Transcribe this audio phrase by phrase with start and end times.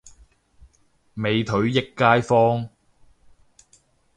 [1.13, 2.69] 美腿益街坊